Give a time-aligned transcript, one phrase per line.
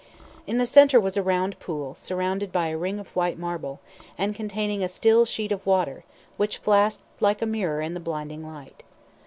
[0.47, 3.81] In the centre was a round pool, surrounded by a ring of white marble,
[4.17, 6.03] and containing a still sheet of water,
[6.37, 8.81] which flashed like a mirror in the blinding light.